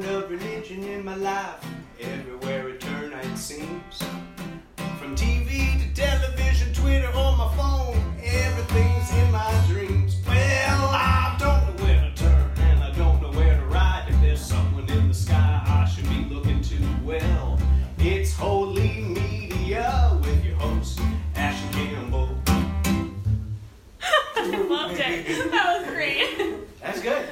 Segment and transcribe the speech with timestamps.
[0.00, 1.64] kind of religion in my life.
[2.00, 4.02] Everywhere I turn, it seems.
[4.98, 10.18] From TV to television, Twitter, or my phone, everything's in my dreams.
[10.26, 14.04] Well, I don't know where to turn, and I don't know where to ride.
[14.10, 16.76] If there's someone in the sky, I should be looking to.
[17.02, 17.58] Well,
[17.98, 21.00] it's Holy Media with your host,
[21.36, 22.36] Ashley Campbell.
[22.48, 22.52] I
[24.68, 25.50] loved it.
[25.50, 26.38] That was great.
[26.82, 27.24] That's good.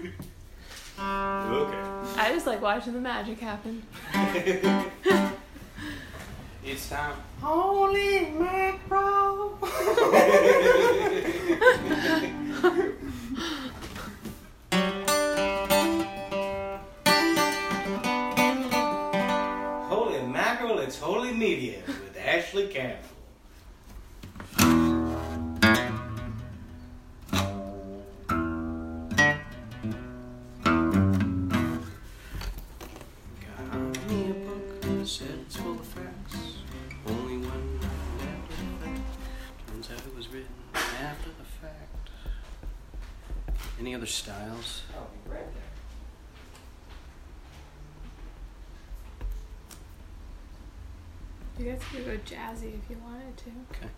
[2.64, 3.82] watching the magic happen.
[6.66, 7.16] It's time.
[7.42, 9.58] Holy mackerel.
[19.90, 23.10] Holy mackerel, it's holy media with Ashley Campbell.
[43.80, 44.82] Any other styles?
[44.96, 45.62] Oh, right there.
[51.58, 53.50] You guys could go jazzy if you wanted to.
[53.70, 53.88] Okay.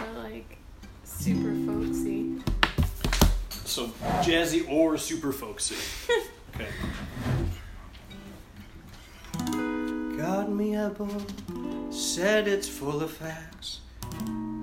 [0.00, 0.58] Or like
[1.04, 2.40] super folksy.
[3.64, 3.86] So
[4.22, 5.76] jazzy or super folksy.
[6.54, 6.68] okay.
[10.16, 11.28] Got me a book,
[11.90, 13.80] said it's full of facts.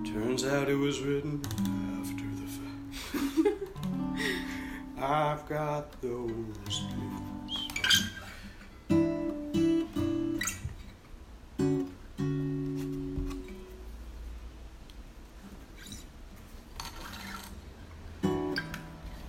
[0.06, 1.89] Turns out it was written after the fact.
[5.02, 7.70] I've got those blues.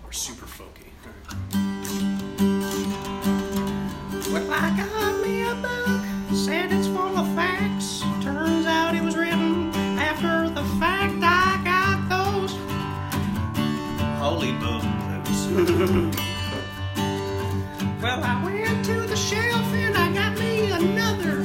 [0.05, 1.40] Or super folky.
[14.31, 14.83] Holy book
[15.25, 15.49] blues.
[18.01, 21.45] well, I went to the shelf and I got me another.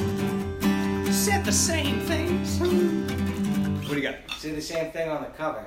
[1.12, 2.60] Said the same things.
[2.60, 4.14] What do you got?
[4.38, 5.64] See the same thing on the cover.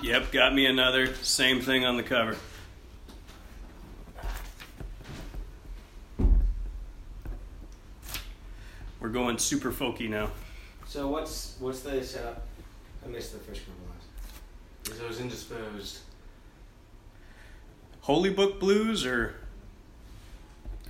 [0.00, 1.12] Yep, got me another.
[1.16, 2.36] Same thing on the cover.
[9.00, 10.30] We're going super folky now.
[10.86, 12.46] So what's what's the setup?
[13.04, 14.90] I missed the first couple lines.
[14.90, 15.98] Is those indisposed?
[18.00, 19.34] Holy Book Blues or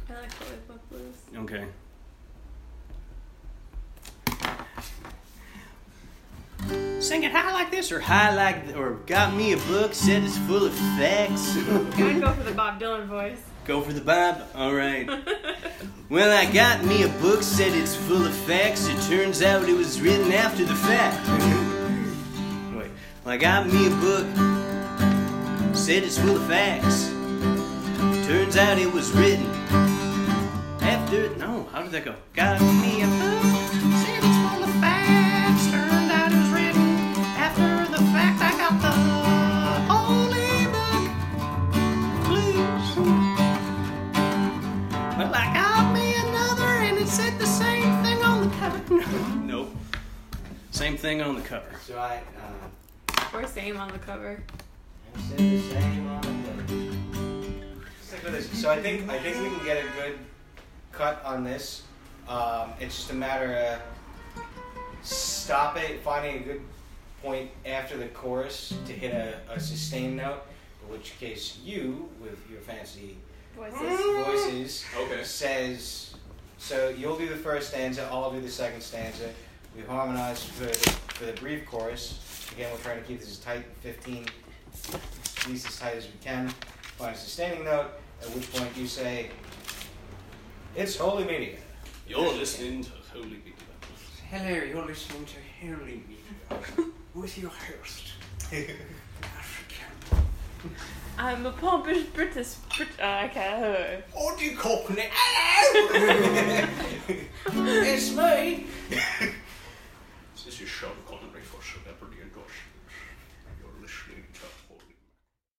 [0.09, 1.15] I like Holy Book Blues.
[1.45, 1.65] okay.
[7.01, 10.23] Sing it high like this or high like th- or got me a book said
[10.23, 11.57] it's full of facts.
[11.97, 13.43] Gotta go for the Bob Dylan voice.
[13.65, 14.43] Go for the Bob.
[14.55, 15.09] All right.
[16.09, 18.87] Well, I got me a book, said it's full of facts.
[18.87, 21.27] It turns out it was written after the fact.
[23.25, 24.27] I got me a book,
[25.77, 27.09] said it's full of facts.
[28.27, 29.47] Turns out it was written
[30.81, 31.35] after.
[31.37, 32.17] No, how did that go?
[32.35, 33.43] Got me a book,
[34.03, 35.71] said it's full of facts.
[35.71, 36.97] Turned out it was written
[37.39, 38.43] after the fact.
[38.43, 38.91] I got the
[39.87, 41.05] holy book
[42.27, 42.89] blues.
[45.17, 48.83] Well, I got me another, and it said the same thing on the cover.
[49.47, 49.71] nope.
[50.73, 51.71] Same thing on the cover.
[51.87, 52.69] So I uh,
[53.35, 54.43] Or same on the cover.
[55.17, 57.77] I said the same on the cover.
[58.03, 58.61] Stick with this.
[58.61, 60.19] So I think I think we can get a good
[60.93, 61.83] cut on this.
[62.29, 64.45] Um, it's just a matter of
[65.03, 66.61] stop it, finding a good
[67.23, 70.43] point after the chorus to hit a, a sustained note.
[70.85, 73.17] In which case, you with your fancy
[73.57, 74.01] Voices.
[74.27, 75.23] voices Okay.
[75.25, 76.15] says
[76.59, 79.29] so you'll do the first stanza i'll do the second stanza
[79.77, 82.19] we harmonize for the, for the brief chorus
[82.53, 84.27] again we're trying to keep this as tight 15
[84.95, 86.49] at least as tight as we can
[86.99, 87.89] find a sustaining note
[88.21, 89.31] at which point you say
[90.77, 91.57] it's holy media
[92.09, 93.53] You're listening to Holy Media.
[94.31, 95.37] hello you're listening to
[95.67, 98.13] holy media with your host
[99.23, 100.23] African.
[101.19, 102.55] I'm a pompous British.
[102.77, 104.03] Brit- uh, okay.
[104.15, 106.89] Audie Cockney hello it's me